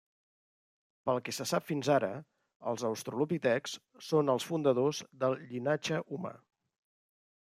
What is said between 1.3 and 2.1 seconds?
se sap fins ara,